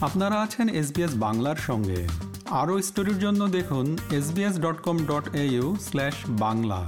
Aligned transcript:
আপনারা 0.00 0.42
আছেন 0.42 0.68
এসবিএস 0.68 1.14
বাংলার 1.14 1.56
সঙ্গে। 1.56 2.08
আরও 2.50 2.82
স্টোরির 2.82 3.18
জন্য 3.18 3.48
দেখুন 3.48 3.98
SBS 4.12 4.60
dot 4.60 4.78
com 4.82 4.96
dot 4.98 5.34
A 5.34 5.44
U 5.44 5.76
slash 5.80 6.14
Bangla. 6.28 6.80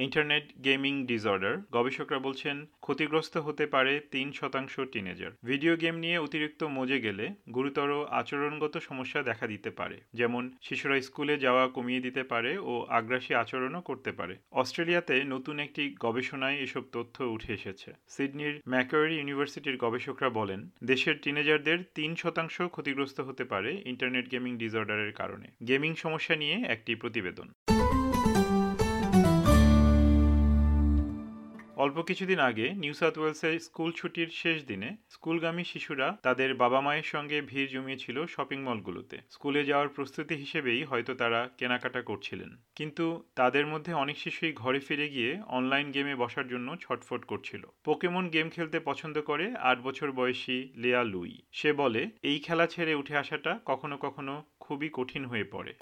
Internet 0.00 0.44
gaming 0.64 1.06
disorder. 1.06 1.56
গবেষকরা 1.72 2.18
বলছেন, 2.18 2.66
ক্ষতিগ্রস্ত 2.80 3.36
হতে 3.36 3.66
পারে 3.66 4.00
তিন 4.10 4.32
শতাংশ 4.32 4.80
টিনেজার। 4.80 5.30
ভিডিও 5.44 5.76
গেম 5.76 5.96
নিয়ে 5.96 6.18
অতিরিক্ত 6.18 6.62
মজে 6.64 7.00
গেলে 7.00 7.28
গুরুতর 7.54 8.06
আচরণগত 8.10 8.78
সমস্যা 8.78 9.22
দেখা 9.22 9.46
দিতে 9.46 9.70
পারে। 9.70 10.00
যেমন, 10.14 10.50
শিশুরা 10.62 11.00
স্কুলে 11.00 11.38
যাওয়া 11.38 11.68
কমিয়ে 11.68 12.00
দিতে 12.00 12.22
পারে 12.22 12.58
ও 12.58 12.86
আগ্রাসী 12.88 13.34
আচরণও 13.34 13.80
করতে 13.80 14.12
পারে। 14.12 14.36
অস্ট্রেলিয়াতে 14.52 15.24
নতুন 15.24 15.58
একটি 15.58 15.94
গবেষণায় 16.00 16.56
এসব 16.56 16.82
তথ্য 16.92 17.22
উঠে 17.24 17.52
এসেছে। 17.54 17.92
সিডনির 18.08 18.60
ম্যাকোয়ারি 18.68 19.16
ইউনিভার্সিটির 19.16 19.76
গবেষকরা 19.76 20.28
বলেন, 20.28 20.70
দেশের 20.84 21.14
টিনেজারদের 21.22 21.78
তিন 21.94 22.14
শতাংশ 22.14 22.62
ক্ষতিগ্রস্ত 22.62 23.20
হতে 23.20 23.44
পারে 23.44 23.82
ইন্টারনেট 23.86 24.30
গেমিং 24.30 24.58
ডিসঅর্ডারের 24.58 25.12
কারণে। 25.12 25.46
গেমিং 25.68 25.94
সমস্যা 25.94 26.36
নিয়ে 26.36 26.54
একটি 26.54 26.94
প্রতিবেদন। 26.94 27.50
অল্প 31.80 31.98
কিছুদিন 32.02 32.40
আগে 32.40 32.66
নিউ 32.82 32.94
সাউথ 32.94 33.18
ওয়েলসের 33.18 33.54
স্কুল 33.60 33.90
ছুটির 33.92 34.30
শেষ 34.32 34.58
দিনে 34.66 34.96
স্কুলগামী 35.10 35.64
শিশুরা 35.64 36.08
তাদের 36.22 36.54
বাবা 36.54 36.80
মায়ের 36.80 37.02
সঙ্গে 37.02 37.40
ভিড় 37.40 37.68
জমিয়েছিল 37.72 38.26
শপিং 38.26 38.58
মলগুলোতে। 38.62 39.16
স্কুলে 39.30 39.64
যাওয়ার 39.64 39.88
প্রস্তুতি 39.88 40.34
হিসেবেই 40.34 40.84
হয়তো 40.84 41.14
তারা 41.14 41.40
কেনাকাটা 41.58 42.00
করছিলেন। 42.02 42.50
কিন্তু 42.74 43.06
তাদের 43.34 43.66
মধ্যে 43.66 43.92
অনেক 43.92 44.18
শিশুই 44.18 44.52
ঘরে 44.52 44.80
ফিরে 44.80 45.08
গিয়ে 45.08 45.42
অনলাইন 45.46 45.90
গেমে 45.90 46.14
বসার 46.14 46.48
জন্য 46.48 46.76
ছটফট 46.80 47.24
করছিল। 47.24 47.62
পোকেমন 47.84 48.28
গেম 48.28 48.48
খেলতে 48.50 48.80
পছন্দ 48.80 49.16
করে 49.20 49.46
আট 49.70 49.78
বছর 49.82 50.12
বয়সী 50.12 50.58
লেয়া 50.76 51.02
লুই। 51.04 51.38
সে 51.52 51.72
বলে, 51.72 52.02
এই 52.22 52.38
খেলা 52.38 52.66
ছেড়ে 52.66 52.94
উঠে 52.94 53.14
আসাটা 53.16 53.52
কখনো 53.64 53.96
কখনো 53.96 54.34
খুবই 54.60 54.88
কঠিন 54.92 55.24
হয়ে 55.24 55.44
পড়ে। 55.44 55.74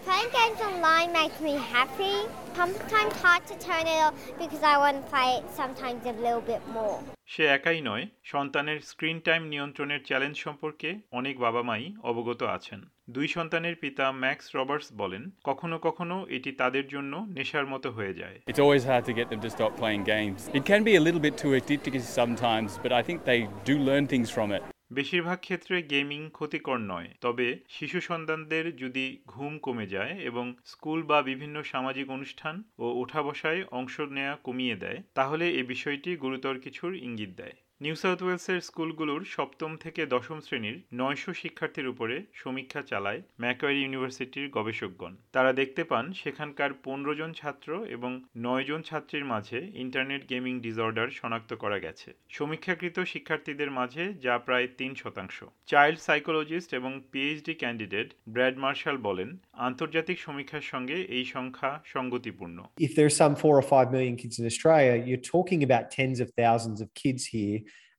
sometimes 2.58 3.14
hard 3.24 3.42
to 3.46 3.54
turn 3.60 3.86
it 3.86 4.00
off 4.04 4.14
because 4.36 4.62
I 4.64 4.76
want 4.82 4.96
to 5.00 5.04
play 5.12 5.30
it 5.38 5.44
sometimes 5.60 6.00
a 6.12 6.14
little 6.24 6.44
bit 6.50 6.62
more. 6.76 6.98
সে 7.32 7.44
একাই 7.56 7.80
নয় 7.88 8.04
সন্তানের 8.32 8.78
স্ক্রিন 8.90 9.18
টাইম 9.28 9.42
নিয়ন্ত্রণের 9.52 10.00
চ্যালেঞ্জ 10.08 10.36
সম্পর্কে 10.46 10.90
অনেক 11.20 11.34
বাবা 11.46 11.62
মাই 11.70 11.82
অবগত 12.10 12.40
আছেন। 12.56 12.80
দুই 13.16 13.26
সন্তানের 13.36 13.76
পিতা 13.82 14.06
ম্যাক্স 14.22 14.46
রবার্টস 14.56 14.88
বলেন 15.02 15.22
কখনো 15.48 15.76
কখনো 15.86 16.16
এটি 16.36 16.50
তাদের 16.62 16.84
জন্য 16.94 17.12
নেশার 17.36 17.66
মতো 17.72 17.88
হয়ে 17.96 18.14
যায়। 18.20 18.36
It's 18.50 18.60
always 18.64 18.82
hard 18.90 19.04
get 19.18 19.28
them 19.32 19.40
to 19.44 19.50
stop 19.54 19.72
playing 19.80 19.98
games 20.12 20.40
can 20.68 20.80
be 20.86 20.92
a 21.00 21.02
little 21.06 21.22
bit 21.26 21.36
too 21.42 21.48
addictive 21.54 21.92
sometimes 22.18 22.72
but 22.82 22.92
I 22.98 23.02
think 23.08 23.18
they 23.28 23.34
do 23.68 23.74
learn 23.88 24.04
things 24.12 24.28
from 24.36 24.48
বেশিরভাগ 24.90 25.38
ক্ষেত্রে 25.40 25.82
গেমিং 25.82 26.20
ক্ষতিকর 26.30 26.78
নয়, 26.78 27.08
তবে 27.20 27.46
শিশু 27.68 27.98
সন্তানদের 28.00 28.64
যদি 28.76 29.04
ঘুম 29.26 29.52
কমে 29.58 29.86
যায় 29.86 30.14
এবং 30.20 30.46
স্কুল 30.64 31.02
বা 31.02 31.18
বিভিন্ন 31.22 31.56
সামাজিক 31.62 32.06
অনুষ্ঠান 32.10 32.54
ও 32.78 32.86
ওঠা 33.00 33.20
বসায় 33.22 33.60
অংশ 33.70 33.94
নেয়া 34.10 34.34
কমিয়ে 34.44 34.76
দেয়, 34.76 34.98
তাহলে 35.14 35.44
এ 35.50 35.62
বিষয়টি 35.62 36.10
গুরুতর 36.16 36.54
কিছুর 36.58 36.92
ইঙ্গিত 36.94 37.32
দেয়। 37.36 37.56
নিউ 37.80 37.94
সাউথ 37.94 38.22
ওয়েলসের 38.22 38.60
স্কুলগুলোর 38.60 39.24
সপ্তম 39.24 39.76
থেকে 39.76 40.06
দশম 40.06 40.40
শ্রেণির 40.40 40.82
নয়শো 40.94 41.32
শিক্ষার্থীর 41.34 41.88
উপরে 41.88 42.22
সমীক্ষা 42.34 42.82
চালায় 42.82 43.22
ম্যাকোয়ারি 43.40 43.80
ইউনিভার্সিটির 43.82 44.50
গবেষকগণ। 44.50 45.16
তারা 45.32 45.52
দেখতে 45.52 45.84
পান 45.84 46.12
সেখানকার 46.12 46.70
পনেরো 46.84 47.14
জন 47.14 47.32
ছাত্র 47.32 47.84
এবং 47.84 48.24
নয় 48.36 48.64
জন 48.64 48.82
ছাত্রীর 48.82 49.24
মাঝে 49.24 49.58
ইন্টারনেট 49.74 50.28
গেমিং 50.28 50.60
ডিসঅর্ডার 50.60 51.08
শনাক্ত 51.10 51.54
করা 51.54 51.78
গেছে। 51.78 52.12
সমীক্ষাকৃত 52.28 53.00
শিক্ষার্থীদের 53.00 53.70
মাঝে 53.70 54.14
যা 54.14 54.38
প্রায় 54.38 54.68
তিন 54.78 54.94
শতাংশ। 54.94 55.44
চাইল্ড 55.66 55.98
সাইকোলজিস্ট 55.98 56.74
এবং 56.74 57.00
পিএইচডি 57.12 57.54
ক্যান্ডিডেট 57.54 58.08
ব্র্যাড 58.28 58.56
মার্শাল 58.58 58.96
বলেন 58.96 59.38
আন্তর্জাতিক 59.52 60.18
সমীক্ষার 60.18 60.60
সঙ্গে 60.60 60.94
এই 60.94 61.24
সংখ্যা 61.24 61.80
সঙ্গতিপূর্ণ। 61.84 62.58
If 62.86 62.92
there's 62.96 63.16
some 63.22 63.34
four 63.42 63.54
or 63.60 63.66
five 63.74 63.88
million 63.94 64.16
kids 64.20 64.36
in 64.40 64.44
Australia, 64.52 64.94
you're 65.06 65.26
talking. 65.34 65.58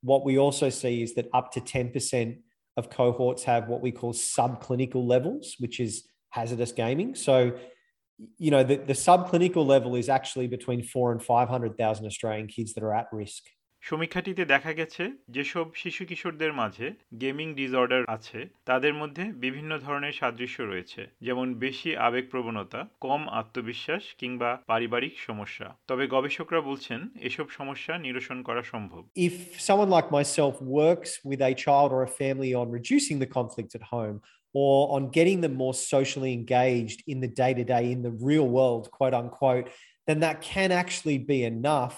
What 0.01 0.25
we 0.25 0.37
also 0.37 0.69
see 0.69 1.01
is 1.03 1.15
that 1.15 1.29
up 1.33 1.51
to 1.53 1.61
10% 1.61 2.37
of 2.77 2.89
cohorts 2.89 3.43
have 3.43 3.67
what 3.67 3.81
we 3.81 3.91
call 3.91 4.13
subclinical 4.13 5.05
levels, 5.05 5.55
which 5.59 5.79
is 5.79 6.07
hazardous 6.29 6.71
gaming. 6.71 7.15
So, 7.15 7.57
you 8.37 8.51
know, 8.51 8.63
the, 8.63 8.77
the 8.77 8.93
subclinical 8.93 9.65
level 9.65 9.95
is 9.95 10.09
actually 10.09 10.47
between 10.47 10.83
four 10.83 11.11
and 11.11 11.21
500,000 11.21 12.05
Australian 12.05 12.47
kids 12.47 12.73
that 12.73 12.83
are 12.83 12.93
at 12.93 13.07
risk. 13.11 13.43
সমীক্ষাটিতে 13.83 14.43
দেখা 14.53 14.71
গেছে, 14.73 15.03
যেসব 15.35 15.65
শিশু 15.81 16.01
কিশোরদের 16.09 16.53
মাঝে 16.61 16.87
gaming 17.21 17.47
disorder 17.59 18.01
আছে, 18.17 18.39
তাদের 18.69 18.93
মধ্যে 19.01 19.23
বিভিন্ন 19.45 19.71
ধরনের 19.85 20.17
সাদৃশ্য 20.19 20.57
রয়েছে, 20.61 21.01
যেমন 21.27 21.47
বেশি 21.65 21.89
আবেগ 22.07 22.25
প্রবণতা, 22.33 22.81
কম 23.05 23.21
আত্মবিশ্বাস 23.41 24.03
কিংবা 24.19 24.49
পারিবারিক 24.71 25.15
সমস্যা। 25.27 25.67
তবে 25.89 26.03
গবেষকরা 26.15 26.61
বলছেন, 26.69 26.99
এসব 27.29 27.47
সমস্যা 27.57 27.93
নিরসন 28.05 28.37
করা 28.47 28.61
সম্ভব। 28.71 29.01
If 29.27 29.35
someone 29.67 29.87
like 29.95 30.05
myself 30.37 30.55
works 30.71 31.11
with 31.29 31.39
a 31.47 31.53
child 31.65 31.89
or 31.97 32.05
family 32.19 32.51
on 32.61 32.67
reducing 32.77 33.15
the 33.23 33.29
conflict 33.37 33.71
at 33.79 33.85
home 33.93 34.13
or 34.55 34.79
on 34.97 35.03
getting 35.17 35.35
the 35.45 35.51
more 35.61 35.73
socially 35.93 36.31
engaged 36.39 36.99
in 37.13 37.17
the 37.25 37.31
day 37.41 37.47
to 37.59 37.65
day 37.73 37.79
in 37.93 37.99
the 38.07 38.13
real 38.29 38.47
world 38.55 38.85
quite 38.97 39.13
and 39.21 39.27
quite 39.39 39.65
then 40.07 40.17
that 40.25 40.37
can 40.49 40.69
actually 40.77 41.17
be 41.29 41.37
enough 41.51 41.93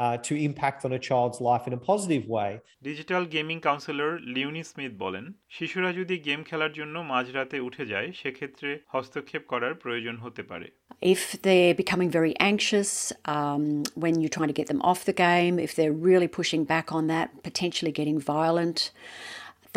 uh, 0.00 0.16
to 0.18 0.34
impact 0.36 0.84
on 0.84 0.92
a 0.92 0.98
child's 0.98 1.40
life 1.40 1.66
in 1.66 1.72
a 1.72 1.80
positive 1.90 2.24
way. 2.36 2.50
Digital 2.88 3.22
gaming 3.34 3.58
counsellor 3.66 4.10
Leonie 4.34 4.62
Smith 4.72 4.92
বলেন 5.04 5.24
শিশুরা 5.56 5.90
যদি 5.98 6.14
game 6.28 6.40
খেলার 6.48 6.72
জন্য 6.78 6.94
মাঝরাতে 7.12 7.56
উঠে 7.68 7.84
যায় 7.92 8.08
সেক্ষেত্রে 8.20 8.70
হস্তক্ষেপ 8.92 9.42
করার 9.52 9.74
প্রয়োজন 9.82 10.16
হতে 10.24 10.42
পারে 10.50 10.68
If 11.14 11.22
they're 11.44 11.76
becoming 11.82 12.10
very 12.18 12.34
anxious 12.50 12.90
um, 13.36 13.64
when 14.02 14.14
you're 14.20 14.36
trying 14.36 14.52
to 14.54 14.60
get 14.60 14.68
them 14.72 14.82
off 14.90 15.00
the 15.10 15.18
game, 15.30 15.54
if 15.66 15.72
they're 15.76 15.98
really 16.10 16.30
pushing 16.40 16.62
back 16.74 16.86
on 16.98 17.04
that, 17.14 17.26
potentially 17.48 17.92
getting 18.00 18.18
violent, 18.36 18.78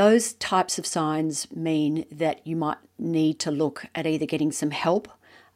those 0.04 0.26
types 0.52 0.76
of 0.80 0.86
signs 0.98 1.36
mean 1.70 1.94
that 2.24 2.38
you 2.50 2.56
might 2.66 2.82
need 3.18 3.36
to 3.46 3.52
look 3.62 3.78
at 3.98 4.04
either 4.14 4.28
getting 4.34 4.52
some 4.62 4.72
help 4.72 5.06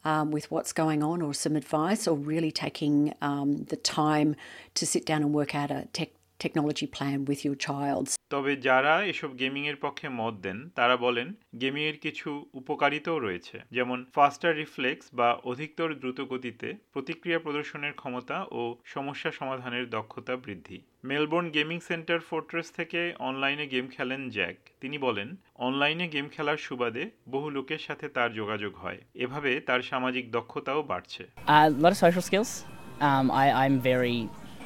um, 0.04 0.30
with 0.30 0.50
what's 0.50 0.72
going 0.72 1.02
on 1.02 1.22
or 1.22 1.34
some 1.34 1.56
advice 1.56 2.06
or 2.06 2.16
really 2.16 2.50
taking 2.52 3.14
um, 3.20 3.64
the 3.64 3.76
time 3.76 4.36
to 4.74 4.86
sit 4.86 5.04
down 5.04 5.22
and 5.22 5.32
work 5.32 5.54
out 5.54 5.70
a 5.70 5.88
tech 5.92 6.10
technology 6.38 6.86
plan 6.88 7.18
with 7.24 7.40
your 7.44 7.56
child. 7.58 8.06
তবে 8.30 8.52
যারা 8.68 8.94
এসব 9.04 9.30
গেমিংয়ের 9.38 9.78
পক্ষে 9.84 10.08
মত 10.20 10.34
দেন 10.42 10.58
তারা 10.74 10.96
বলেন 10.96 11.28
গেমিংয়ের 11.60 11.98
কিছু 11.98 12.28
উপকারিতাও 12.52 13.18
রয়েছে 13.18 13.56
যেমন 13.72 13.98
ফাস্টার 14.14 14.52
রিফ্লেক্স 14.56 15.04
বা 15.14 15.28
অধিকতর 15.44 15.88
দ্রুত 15.94 16.18
গতিতে 16.32 16.68
প্রতিক্রিয়া 16.92 17.38
প্রদর্শনের 17.38 17.94
ক্ষমতা 17.94 18.36
ও 18.50 18.62
সমস্যা 18.84 19.30
সমাধানের 19.32 19.84
দক্ষতা 19.90 20.34
বৃদ্ধি 20.36 20.78
মেলবোর্ন 21.04 21.48
গেমিং 21.50 21.78
সেন্টার 21.80 22.20
ফোর্ট্রেস 22.20 22.68
থেকে 22.70 23.00
অনলাইনে 23.20 23.66
গেম 23.66 23.86
খেলেন 23.88 24.22
জ্যাক 24.30 24.56
তিনি 24.80 24.96
বলেন 24.98 25.28
অনলাইনে 25.58 26.06
গেম 26.08 26.26
খেলার 26.28 26.58
সুবাদে 26.66 27.04
বহু 27.28 27.48
লোকের 27.50 27.80
সাথে 27.86 28.06
তার 28.08 28.30
যোগাযোগ 28.32 28.72
হয় 28.76 29.00
এভাবে 29.14 29.52
তার 29.60 29.80
সামাজিক 29.82 30.24
দক্ষতাও 30.32 30.80
বাড়ছে 30.82 31.22
A 31.56 31.60
lot 31.82 31.92
of 31.92 31.98
social 31.98 32.24
skills. 32.28 32.52
Um, 33.00 33.26
I, 33.32 33.46
I'm 33.54 33.76
very 33.82 34.18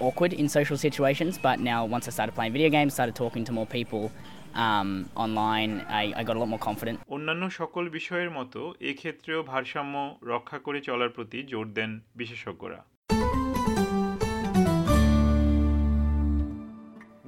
awkward 0.07 0.33
in 0.41 0.47
social 0.59 0.79
situations, 0.87 1.33
but 1.49 1.57
now 1.73 1.81
once 1.95 2.05
I 2.09 2.13
started 2.17 2.35
playing 2.37 2.53
video 2.59 2.71
games, 2.77 2.91
started 2.99 3.15
talking 3.23 3.45
to 3.49 3.53
more 3.59 3.69
people 3.79 4.03
um, 4.55 5.09
online, 5.25 5.73
I, 5.89 6.05
I 6.19 6.23
got 6.29 6.37
a 6.37 6.41
lot 6.43 6.51
more 6.55 6.65
confident. 6.69 6.97
অন্যান্য 7.17 7.45
সকল 7.61 7.85
বিষয়ের 7.99 8.31
মতো 8.39 8.61
এক্ষেত্রেও 8.91 9.41
ভারসাম্য 9.53 9.95
রক্ষা 10.33 10.59
করে 10.67 10.79
চলার 10.89 11.11
প্রতি 11.17 11.39
জোর 11.53 11.67
দেন 11.79 11.91
বিশেষজ্ঞরা 12.21 12.81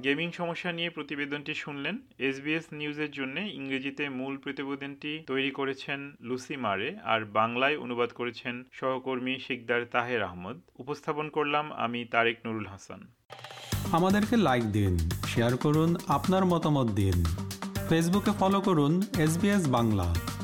গেমিং 0.05 0.31
সমস্যা 0.31 0.71
নিয়ে 0.71 0.89
প্রতিবেদনটি 0.89 1.53
শুনলেন 1.53 1.97
এসবিএস 2.17 2.65
নিউজের 2.71 3.11
জন্য 3.11 3.39
ইংরেজিতে 3.39 4.09
মূল 4.09 4.37
প্রতিবেদনটি 4.37 5.23
তৈরি 5.27 5.51
করেছেন 5.51 5.99
লুসি 6.21 6.55
মারে 6.57 6.97
আর 7.03 7.25
বাংলায় 7.25 7.77
অনুবাদ 7.77 8.09
করেছেন 8.09 8.63
সহকর্মী 8.71 9.39
শিকদার 9.39 9.85
তাহের 9.85 10.23
আহমদ। 10.23 10.61
উপস্থাপন 10.75 11.29
করলাম 11.29 11.71
আমি 11.71 12.05
তারেক 12.05 12.37
নুরুল 12.45 12.67
হাসান। 12.67 13.01
আমাদেরকে 13.91 14.37
লাইক 14.37 14.63
দিন 14.71 14.93
শেয়ার 15.27 15.57
করুন, 15.57 15.95
আপনার 16.07 16.45
মতামত 16.45 16.87
দিন। 16.91 17.17
ফেসবুকে 17.89 18.31
ফলো 18.39 18.61
করুন 18.61 19.01
এসবিএস 19.19 19.63
বাংলা। 19.69 20.34